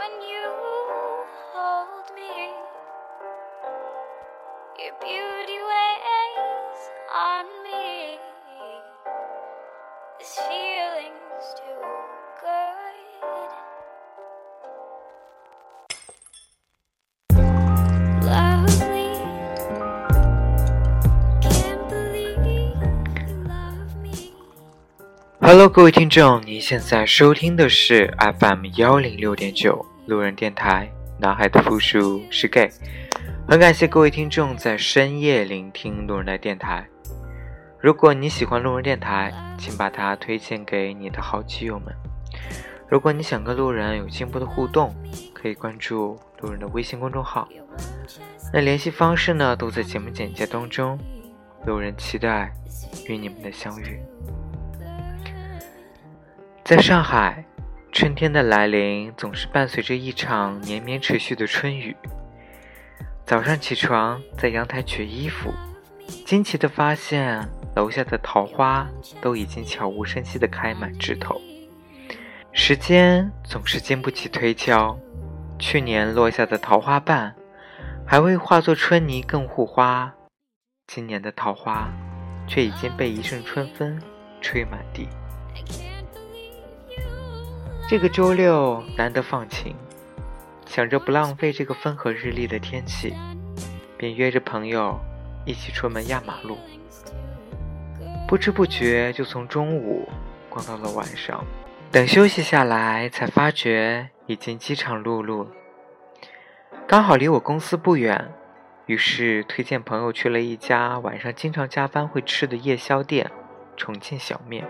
[0.00, 0.44] when you
[1.52, 2.52] hold me.
[4.78, 6.80] Your beauty weighs
[7.14, 8.18] on me.
[10.18, 11.80] This feeling's too
[12.40, 12.96] good.
[18.22, 19.12] Lovely.
[21.40, 22.68] Can't believe you
[23.46, 24.32] love me.
[25.40, 30.91] Hello，各位听众，您现在收听的是 FM 幺零六点九 路人电台。
[31.19, 32.67] 男孩的复数是 gay，
[33.47, 36.87] 很感谢各位听众在深夜聆听路人的电台。
[37.79, 41.93] 如果你喜欢路人电台，请把它推荐给你的好基友们。
[42.87, 44.95] 如果你想跟路人有进一步的互动，
[45.31, 47.47] 可以关注路人的微信公众号。
[48.51, 50.97] 那联系方式呢，都在节目简介当中。
[51.67, 52.51] 路人期待
[53.07, 53.99] 与你们的相遇。
[56.63, 57.45] 在上海，
[57.91, 61.95] 春天的来临总是伴随着一场绵绵持续的春雨。
[63.25, 65.53] 早上起床，在阳台取衣服，
[66.25, 68.87] 惊奇地发现楼下的桃花
[69.21, 71.39] 都已经悄无声息地开满枝头。
[72.53, 74.97] 时间总是经不起推敲，
[75.59, 77.35] 去年落下的桃花瓣，
[78.07, 80.13] 还未化作春泥更护花，
[80.87, 81.91] 今年的桃花，
[82.47, 84.01] 却已经被一阵春风
[84.39, 85.09] 吹满地。
[87.91, 89.75] 这个周六难得放晴，
[90.65, 93.13] 想着不浪费这个风和日丽的天气，
[93.97, 94.97] 便约着朋友
[95.45, 96.57] 一起出门压马路。
[98.29, 100.07] 不知不觉就从中午
[100.49, 101.43] 逛到了晚上，
[101.91, 105.45] 等休息下来，才发觉已经饥肠辘辘。
[106.87, 108.33] 刚好离我公司不远，
[108.85, 113.29] 于是推荐朋友去了一家晚上经常加班会吃的夜宵店——
[113.75, 114.65] 重庆小面。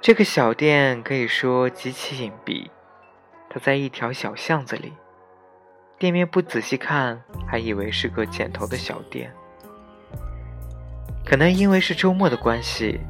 [0.00, 2.70] 这个小店可以说极其隐蔽，
[3.50, 4.92] 它在一条小巷子里。
[5.98, 9.32] 店面不仔细看，还以为是个剪头的小店。
[11.24, 13.00] 可能因为是周末的关系，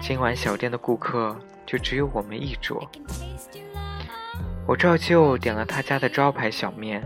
[0.00, 2.90] 今晚小店的顾客就只有我们一桌。
[4.66, 7.02] 我照旧点了他家的招牌小面。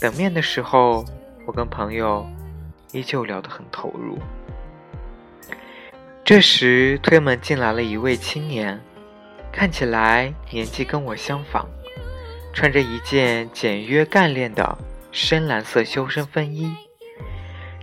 [0.00, 1.04] 等面的时候，
[1.46, 2.24] 我跟朋友
[2.92, 4.18] 依旧聊得很投入。
[6.24, 8.80] 这时，推门进来了一位青年，
[9.52, 11.68] 看起来年纪跟我相仿，
[12.54, 14.78] 穿着一件简约干练的
[15.12, 16.74] 深蓝色修身风衣，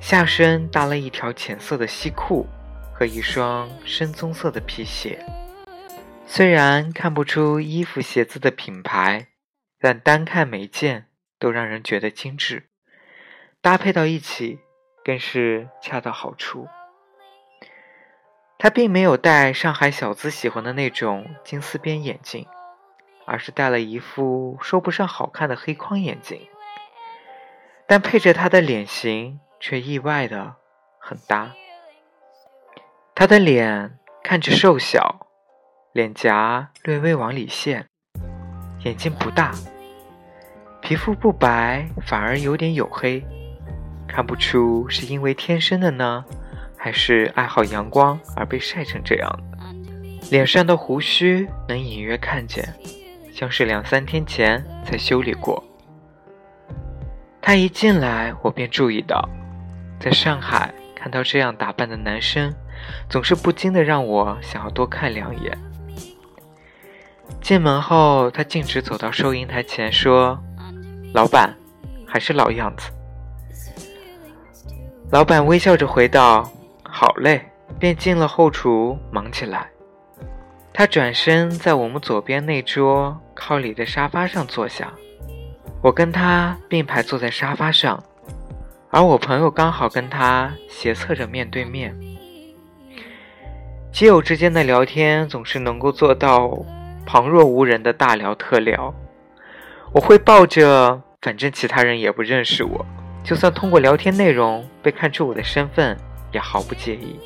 [0.01, 2.47] 下身搭了一条浅色的西裤
[2.91, 5.24] 和一双深棕色的皮鞋。
[6.25, 9.28] 虽然看不出衣服鞋子的品牌，
[9.80, 11.06] 但单看每件
[11.38, 12.63] 都让人觉得精致，
[13.62, 14.57] 搭配到一起
[15.06, 16.68] 更是恰到好处。
[18.63, 22.45] 他并没有戴上海小资喜欢的那种金丝边眼镜，
[23.25, 26.39] 而是戴了一副说不上好看的黑框眼镜，
[27.88, 30.57] 但配着他的脸型却意外的
[31.00, 31.53] 很搭。
[33.16, 35.25] 他的脸看着瘦小，
[35.91, 37.88] 脸颊略微往里陷，
[38.83, 39.55] 眼睛不大，
[40.81, 43.25] 皮肤不白，反而有点黝黑，
[44.07, 46.23] 看不出是因为天生的呢。
[46.84, 49.58] 还是爱好阳光而被晒成这样的，
[50.31, 52.68] 脸上的胡须能隐约看见，
[53.31, 55.64] 像是两三天前才修理过。
[57.40, 59.30] 他一进来，我便注意到，
[60.00, 62.52] 在上海看到这样打扮的男生，
[63.08, 65.56] 总是不禁的让我想要多看两眼。
[67.42, 70.36] 进门后，他径直走到收银台前说
[71.13, 71.56] ：“老板，
[72.08, 72.90] 还是老样子。”
[75.13, 76.52] 老板微笑着回道。
[76.94, 77.41] 好累，
[77.79, 79.69] 便进了后厨忙起来。
[80.74, 84.91] 他转身在我们左边那桌靠里的沙发上坐下，
[85.81, 88.03] 我跟他并排坐在沙发上，
[88.90, 91.98] 而我朋友刚好跟他斜侧着面对面。
[93.92, 96.57] 基友之间的聊天总是能够做到
[97.06, 98.94] 旁若无人的大聊特聊。
[99.94, 102.86] 我会抱着反正其他人也不认识我，
[103.24, 105.98] 就算通过聊天内容被看出我的身份。
[106.31, 107.19] 也毫不介意。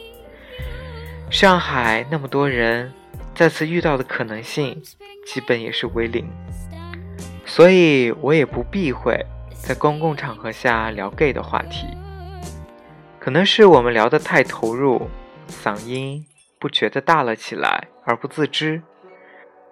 [1.29, 2.93] 上海那么多人，
[3.33, 4.81] 再次遇到的可能性
[5.25, 6.29] 基本也是为零，
[7.45, 11.87] 所以我也不避讳在公共场合下聊 gay 的话题。
[13.19, 15.09] 可能是我们聊得太投入，
[15.49, 16.23] 嗓音
[16.59, 18.83] 不觉得大了起来而不自知，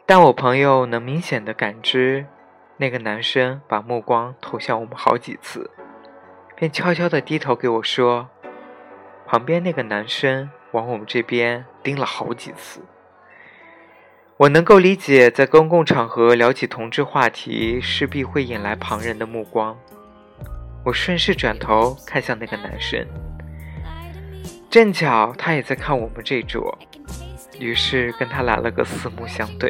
[0.07, 2.25] 但我朋友能明显的感知，
[2.77, 5.69] 那个男生把目光投向我们好几次，
[6.56, 8.27] 便悄悄地低头给我说。
[9.33, 12.81] 旁边那个男生往我们这边盯了好几次，
[14.38, 19.75] 我能够理解，在公共场合聊起同志话题，势必会引来旁人的目光。
[20.85, 23.03] 我顺势转头看向那个男生，
[24.69, 26.77] 正巧他也在看我们这桌，
[27.57, 29.68] 于是跟他来了个四目相对。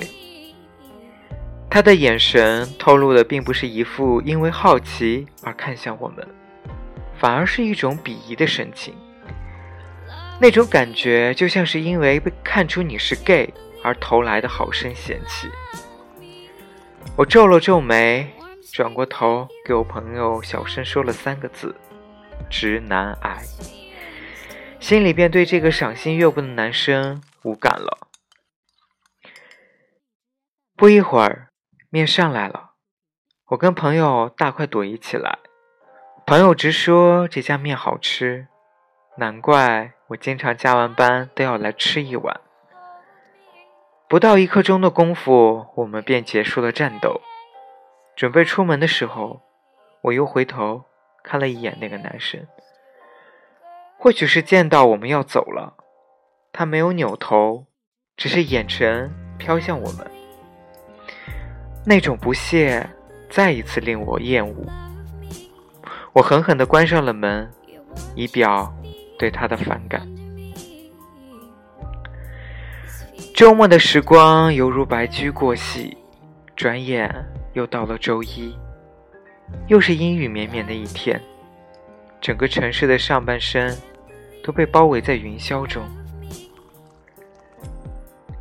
[1.70, 6.28] 他的眼神透露的并不是一副因为好奇而看向我们，
[7.18, 8.94] 反而是一种鄙夷的神情。
[10.44, 15.48] 那种感觉就像是因为被看出你是 gay 而投来的好生嫌弃。
[17.16, 18.30] 我皱了皱眉。
[18.74, 21.74] 转过头，给我朋友小声说了三个字
[22.52, 23.42] ：“直男癌。”
[24.82, 28.10] 心里便对这个赏心悦目的男生无感了。
[30.76, 31.52] 不一会儿，
[31.90, 32.72] 面上来了，
[33.52, 35.40] 我跟朋友大快朵颐起来。
[36.26, 38.48] 朋友直说这家面好吃，
[39.18, 42.42] 难怪我经常加完班都要来吃一碗。
[44.08, 47.22] 不到一刻钟的功夫，我们便结束了战斗。
[48.16, 49.42] 准备出门的时候，
[50.02, 50.84] 我又回头
[51.24, 52.46] 看了一眼那个男生。
[53.98, 55.76] 或许是见到我们要走了，
[56.52, 57.66] 他没有扭头，
[58.16, 60.06] 只是眼神飘向我们。
[61.86, 62.88] 那种不屑
[63.30, 64.66] 再一次令我厌恶。
[66.12, 67.52] 我狠狠地关上了门，
[68.14, 68.72] 以表
[69.24, 70.06] 对他的反感。
[73.34, 75.96] 周末的时光犹如白驹过隙，
[76.58, 77.10] 转眼。
[77.54, 78.54] 又到了周一，
[79.68, 81.22] 又是阴雨绵绵的一天，
[82.20, 83.78] 整个城市的上半身
[84.44, 85.84] 都被包围在云霄中。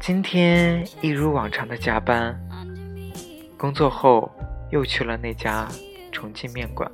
[0.00, 2.34] 今天一如往常的加班，
[3.56, 4.28] 工作后
[4.70, 5.68] 又去了那家
[6.10, 6.90] 重庆面馆。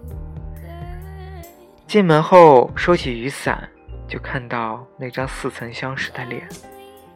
[1.87, 3.67] 进门后收起雨伞，
[4.09, 6.49] 就看到那张似曾相识的脸。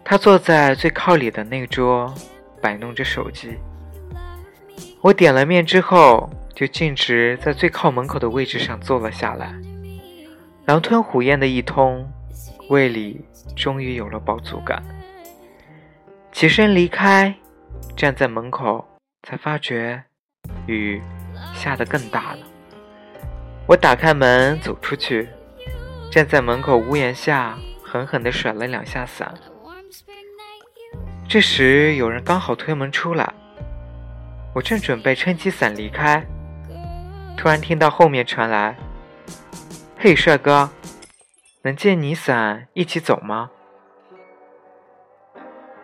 [0.04, 2.12] 他坐在最靠里的那桌，
[2.60, 3.56] 摆弄着手机。
[5.00, 9.54] 我点了面之后，就径直在最靠门口的位置上坐了下来，
[10.66, 12.08] 狼吞虎咽的一通，
[12.68, 13.24] 胃里
[13.56, 14.82] 终于有了饱足感。
[16.30, 17.34] 起身离开，
[17.96, 18.86] 站在门口，
[19.22, 20.02] 才发觉
[20.66, 21.00] 雨
[21.54, 22.38] 下得更大了。
[23.66, 25.28] 我打开门走出去，
[26.12, 29.32] 站在门口屋檐下，狠狠地甩了两下伞。
[31.26, 33.32] 这时有人刚好推门出来。
[34.54, 36.22] 我正准备撑起伞离开，
[37.34, 38.76] 突然听到后面传来
[39.96, 40.68] ：“嘿，帅哥，
[41.62, 43.50] 能借你伞一起走吗？”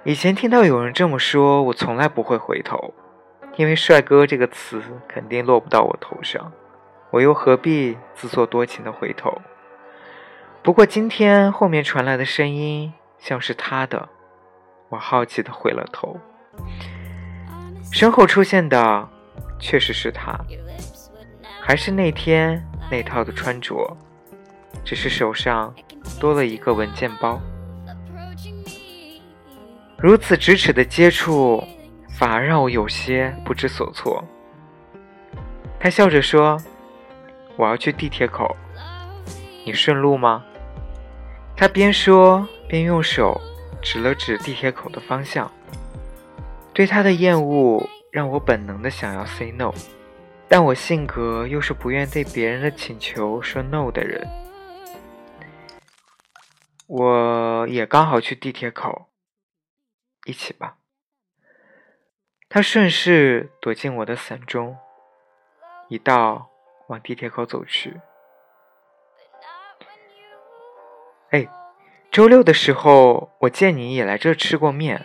[0.05, 2.93] 以前听到有人这么说，我从来不会回头，
[3.57, 6.53] 因为“帅哥”这个词肯定落不到我头上，
[7.13, 9.41] 我又何必自作多情的回头？
[10.69, 14.06] 不过今天后面传来的声音像是他的，
[14.91, 16.20] 我好奇的回了头。
[17.91, 19.09] 身后出现的
[19.59, 20.38] 确实是他，
[21.62, 23.97] 还是那天那套的穿着，
[24.85, 25.75] 只是手上
[26.20, 27.41] 多了一个文件包。
[29.97, 31.64] 如此咫尺的接触，
[32.11, 34.23] 反而让我有些不知所措。
[35.81, 36.61] 他笑着说
[37.56, 38.55] ：“我要去地铁口，
[39.64, 40.44] 你顺路吗？”
[41.61, 43.41] 他边说边用手
[43.83, 45.50] 指了指地铁口的方向。
[46.73, 49.75] 对他的厌恶让我本能的想要 say no，
[50.47, 54.25] 但我性格又是不愿对别人的请求说 no 的人。
[56.87, 59.09] 我也刚好去地铁口，
[60.27, 60.77] 一起吧。
[62.49, 64.79] 他顺势躲进我的伞中，
[65.88, 66.50] 一道
[66.87, 68.00] 往地铁口走去。
[71.30, 71.47] 哎，
[72.11, 75.04] 周六的时候我见你也来这吃过面。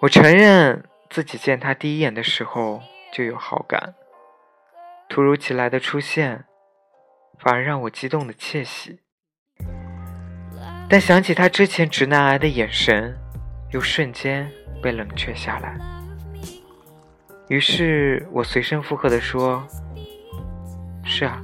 [0.00, 3.94] 我承认自己见他第一眼的时候就有好感，
[5.08, 6.46] 突如其来的出现
[7.38, 9.00] 反而让我激动的窃喜，
[10.88, 13.16] 但想起他之前直男癌的眼神，
[13.72, 14.50] 又瞬间
[14.82, 15.78] 被冷却下来。
[17.48, 19.66] 于是我随声附和的说
[21.04, 21.42] ：“是啊，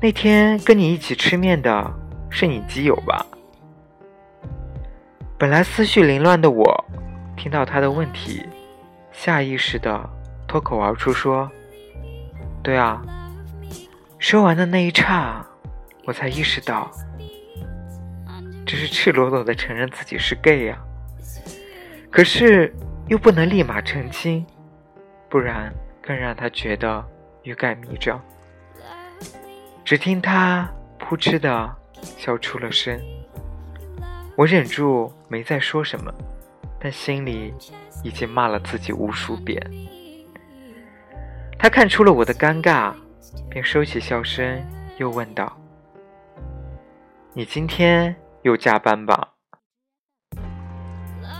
[0.00, 1.92] 那天跟你一起吃面的
[2.30, 3.26] 是你基友吧？”
[5.36, 6.84] 本来思绪凌乱的我，
[7.36, 8.44] 听到他的问题，
[9.12, 10.08] 下意识的
[10.46, 11.50] 脱口而出说
[12.62, 13.02] ：“对啊。”
[14.18, 15.46] 说完的那一刹，
[16.04, 16.90] 我才意识到，
[18.66, 20.78] 这是赤裸裸的承认自己是 gay 呀。
[22.10, 22.74] 可是
[23.06, 24.44] 又不能立马澄清，
[25.28, 27.04] 不然更让他觉得
[27.42, 28.20] 欲盖弥彰。
[29.88, 33.00] 只听他扑哧的笑出了声。
[34.36, 36.12] 我忍住没再说什么，
[36.78, 37.54] 但心里
[38.04, 39.58] 已经骂了自己无数遍。
[41.58, 42.92] 他看出了我的尴尬，
[43.48, 44.62] 便收起笑声，
[44.98, 45.58] 又问道
[47.32, 49.30] ：“你今天又加班吧？”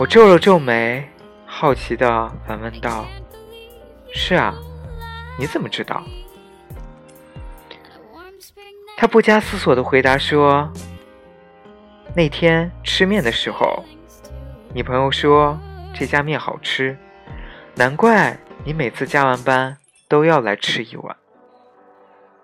[0.00, 1.07] 我皱了皱眉，
[1.45, 3.05] 好奇的反问道
[4.11, 4.55] ：“是啊，
[5.38, 6.02] 你怎么知道？”
[9.00, 10.69] 他不加思索的回答说
[12.17, 13.85] ：“那天吃面的时候，
[14.75, 15.57] 你朋友说
[15.95, 16.99] 这家面好吃，
[17.76, 19.76] 难怪你每次加完班
[20.09, 21.17] 都要来吃一碗。”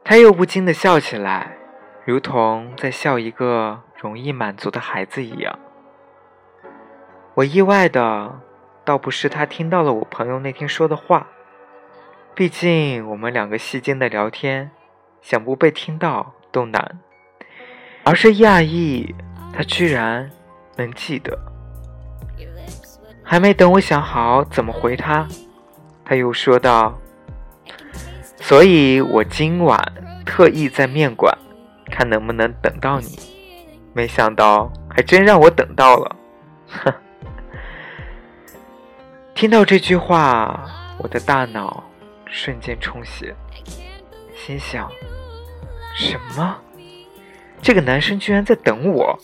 [0.04, 1.56] 他又不禁的笑起来，
[2.04, 5.58] 如同在笑一个容易满足的孩子一样。
[7.34, 8.40] 我意外的
[8.84, 11.26] 倒不是他听到了我朋友那天说的话，
[12.32, 14.70] 毕竟我们两个戏精的聊天，
[15.20, 16.32] 想不被听到。
[16.54, 17.00] 都难，
[18.04, 19.12] 而是讶异，
[19.52, 20.30] 他居然
[20.76, 21.36] 能记得。
[23.24, 25.26] 还没等我想好怎么回他，
[26.04, 26.96] 他又说道
[28.38, 29.82] ：“所以我今晚
[30.24, 31.36] 特意在面馆，
[31.90, 33.18] 看能不能等到你。
[33.92, 36.16] 没想到还真让我等到了。”
[36.70, 36.94] 哼！
[39.34, 41.82] 听到这句话，我的大脑
[42.26, 43.34] 瞬间充血，
[44.36, 44.88] 心想。
[45.94, 46.60] 什么？
[47.62, 49.18] 这个男生居然在等我？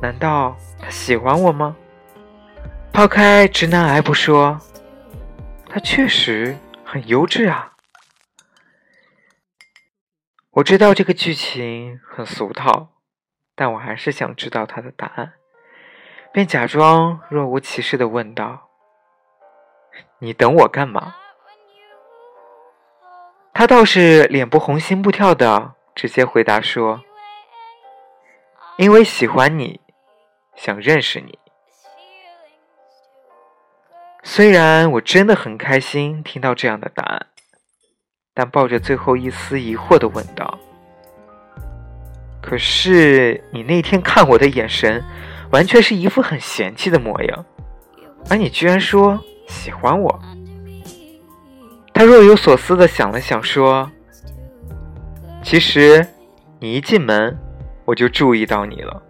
[0.00, 1.76] 难道他喜欢我吗？
[2.92, 4.60] 抛开直男癌不说，
[5.68, 7.72] 他确实很优质啊！
[10.50, 12.88] 我知道这个剧情很俗套，
[13.54, 15.34] 但我还是想知道他的答案，
[16.32, 18.68] 便假装若无其事的问道
[20.20, 21.14] ：“你等我干嘛？”
[23.54, 27.02] 他倒是脸不红心不跳的，直接回答说
[28.78, 29.80] ：“因为喜欢你，
[30.56, 31.38] 想认识你。”
[34.24, 37.26] 虽然我真的很开心听到这样的答案，
[38.32, 40.58] 但抱着最后一丝疑惑的问道
[42.40, 45.04] ：“可是你那天看我的眼神，
[45.50, 47.44] 完全是一副很嫌弃的模样，
[48.30, 50.20] 而你居然说喜欢我。”
[51.94, 53.88] 他若有所思的想了想，说
[55.42, 56.04] ：“其实，
[56.58, 57.36] 你一进门，
[57.84, 59.02] 我就注意到你了。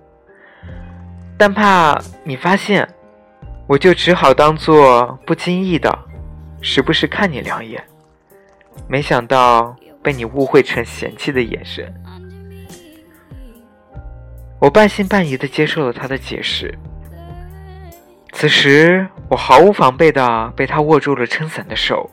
[1.38, 2.86] 但怕你发现，
[3.66, 5.96] 我就只好当做不经意的，
[6.60, 7.82] 时不时看你两眼。
[8.88, 11.92] 没想到被你误会成嫌弃的眼神。”
[14.60, 16.76] 我半信半疑的接受了他的解释。
[18.32, 22.10] 此时，我毫无防备的被他握住了撑伞的手。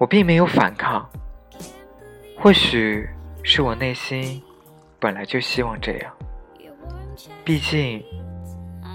[0.00, 1.06] 我并没有反抗，
[2.38, 3.06] 或许
[3.42, 4.42] 是我内心
[4.98, 6.10] 本来就希望这样。
[7.44, 8.02] 毕竟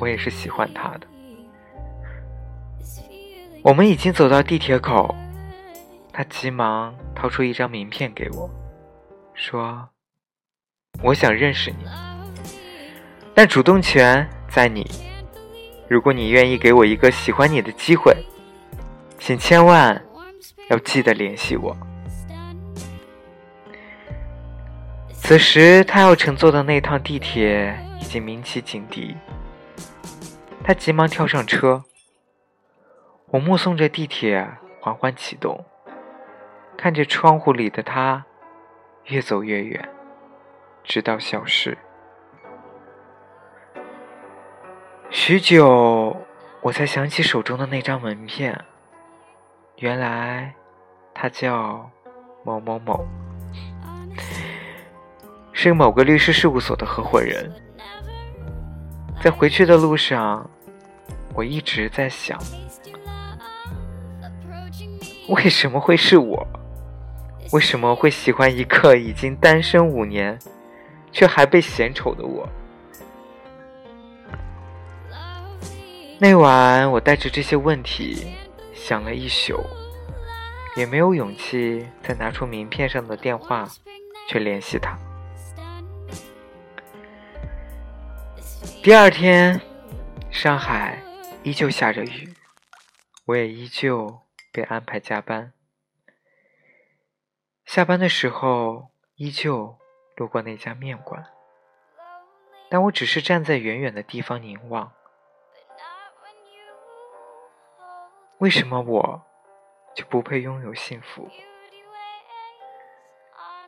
[0.01, 1.01] 我也是喜欢他的。
[3.61, 5.13] 我们已经走到地铁口，
[6.11, 8.49] 他急忙掏出一张名片给我，
[9.35, 9.87] 说
[11.03, 11.85] ：“我想认识你，
[13.35, 14.89] 但主动权在你。
[15.87, 18.11] 如果你愿意给我一个喜欢你的机会，
[19.19, 20.01] 请千万。”
[20.69, 21.75] 要记得联系我。
[25.11, 29.15] 此时，他要乘坐的那趟地铁已经鸣起警笛，
[30.63, 31.83] 他急忙跳上车。
[33.31, 34.47] 我目送着地铁
[34.79, 35.65] 缓缓启动，
[36.77, 38.23] 看着窗户里的他
[39.05, 39.89] 越走越远，
[40.83, 41.77] 直到消失。
[45.09, 46.15] 许久，
[46.61, 48.63] 我才想起手中的那张门片。
[49.79, 50.53] 原来
[51.13, 51.89] 他叫
[52.45, 53.05] 某某某，
[55.51, 57.51] 是某个律师事务所的合伙人。
[59.21, 60.49] 在回去的路上，
[61.33, 62.39] 我一直在想，
[65.27, 66.47] 为什么会是我？
[67.51, 70.39] 为什么会喜欢一个已经单身五年
[71.11, 72.47] 却还被嫌丑的我？
[76.17, 78.35] 那晚，我带着这些问题。
[78.75, 79.63] 想了一宿，
[80.75, 83.67] 也没有勇气再拿出名片上的电话
[84.27, 84.95] 去联系他。
[88.83, 89.59] 第二天，
[90.29, 91.01] 上海
[91.41, 92.35] 依旧下着雨，
[93.25, 94.19] 我也依旧
[94.51, 95.53] 被安排加班。
[97.65, 99.79] 下班的时候，依旧
[100.15, 101.25] 路过那家面馆，
[102.69, 104.91] 但我只是站在远远的地方凝望。
[108.39, 109.21] 为什么我
[109.95, 111.29] 就不配拥有幸福？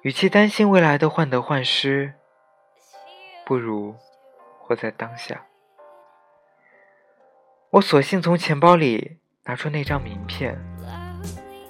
[0.01, 2.13] 与其担心未来的患得患失，
[3.45, 3.95] 不如
[4.59, 5.45] 活在当下。
[7.71, 10.57] 我索性从钱包里拿出那张名片，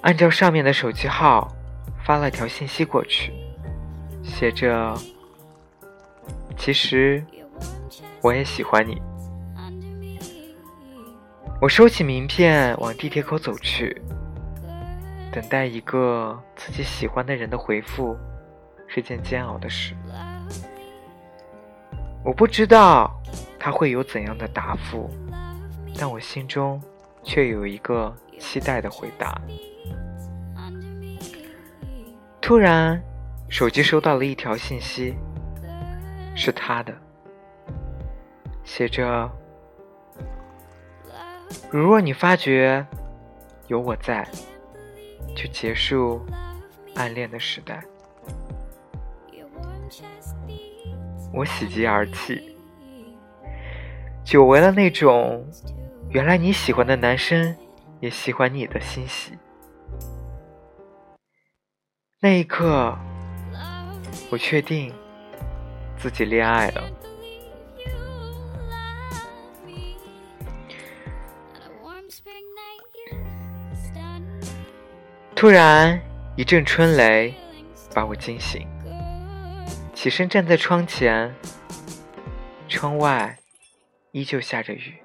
[0.02, 1.48] 按照上面的手机号
[2.04, 3.32] 发了条信息过去，
[4.22, 4.94] 写着
[6.58, 7.24] ：“其实
[8.22, 9.00] 我也喜欢你。”
[11.60, 14.00] 我收起名片，往地铁口走去。
[15.32, 18.16] 等待一个自己喜欢的人的回复，
[18.86, 19.92] 是件煎熬的事。
[22.24, 23.10] 我不知道
[23.58, 25.10] 他会有怎样的答复，
[25.98, 26.80] 但我心中
[27.24, 29.40] 却有一个期待的回答。
[32.40, 33.02] 突然，
[33.48, 35.16] 手机收到了一条信息，
[36.36, 36.94] 是他的，
[38.62, 39.28] 写着。
[41.70, 42.86] 如若你发觉
[43.66, 44.26] 有我在，
[45.36, 46.24] 就结束
[46.94, 47.82] 暗恋的时代。
[51.32, 52.56] 我喜极而泣，
[54.24, 55.46] 久违了那种
[56.10, 57.54] 原来你喜欢的男生
[58.00, 59.32] 也喜欢你的欣喜。
[62.20, 62.96] 那一刻，
[64.30, 64.92] 我确定
[65.96, 66.90] 自己恋爱了。
[75.38, 76.00] 突然
[76.34, 77.32] 一阵春雷
[77.94, 78.66] 把我惊醒，
[79.94, 81.32] 起身站在窗前，
[82.66, 83.38] 窗外
[84.10, 85.00] 依旧下着雨，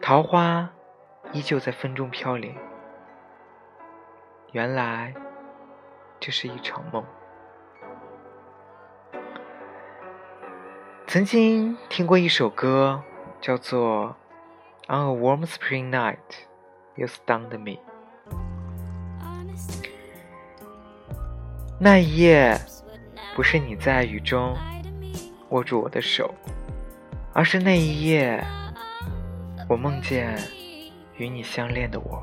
[0.00, 0.70] 桃花
[1.32, 2.54] 依旧在风中飘零。
[4.52, 5.12] 原来
[6.20, 7.04] 这是一场梦。
[11.08, 13.02] 曾经听过一首歌，
[13.40, 14.14] 叫做
[14.94, 16.16] 《On a Warm Spring Night
[16.94, 17.72] You Stunned Me》。
[21.82, 22.60] 那一夜，
[23.34, 24.54] 不是你在雨中
[25.48, 26.34] 握住我的手，
[27.32, 28.44] 而是那一夜，
[29.66, 30.38] 我梦见
[31.16, 32.22] 与你相恋的我。